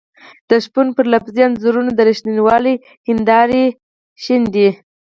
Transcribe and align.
د 0.49 0.51
شپون 0.63 0.87
پر 0.95 1.05
لفظي 1.13 1.41
انځورونو 1.47 1.91
د 1.95 1.99
رښتینولۍ 2.09 2.75
هېندارې 3.07 3.63
شيندي. 4.23 4.69